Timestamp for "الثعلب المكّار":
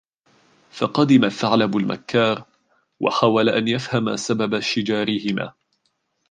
1.25-2.45